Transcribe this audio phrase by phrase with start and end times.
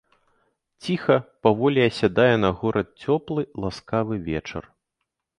[0.85, 1.17] Ціха,
[1.47, 4.63] паволі асядае на горад цёплы ласкавы вечар.